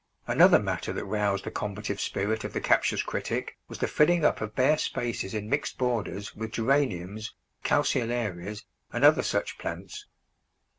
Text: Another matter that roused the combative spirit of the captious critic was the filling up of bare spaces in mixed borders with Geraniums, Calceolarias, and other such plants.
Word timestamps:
Another 0.25 0.57
matter 0.57 0.91
that 0.93 1.05
roused 1.05 1.43
the 1.43 1.51
combative 1.51 2.01
spirit 2.01 2.43
of 2.43 2.53
the 2.53 2.59
captious 2.59 3.03
critic 3.03 3.55
was 3.67 3.77
the 3.77 3.87
filling 3.87 4.25
up 4.25 4.41
of 4.41 4.55
bare 4.55 4.79
spaces 4.79 5.35
in 5.35 5.47
mixed 5.47 5.77
borders 5.77 6.35
with 6.35 6.53
Geraniums, 6.53 7.35
Calceolarias, 7.63 8.63
and 8.91 9.03
other 9.05 9.21
such 9.21 9.59
plants. 9.59 10.07